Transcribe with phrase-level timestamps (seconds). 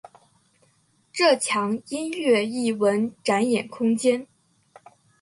[1.13, 4.25] 这墙音乐艺文展演空间。